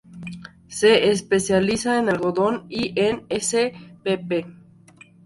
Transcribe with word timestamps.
Se 0.67 1.11
especializa 1.11 1.99
en 1.99 2.09
algodón 2.09 2.65
y 2.69 2.99
en 2.99 3.27
spp. 3.29 4.47